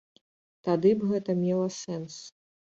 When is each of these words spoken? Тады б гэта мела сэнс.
Тады 0.69 0.95
б 1.03 1.11
гэта 1.13 1.37
мела 1.45 1.71
сэнс. 1.81 2.21